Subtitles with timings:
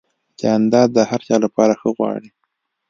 [0.39, 2.29] جانداد د هر چا لپاره ښه غواړي.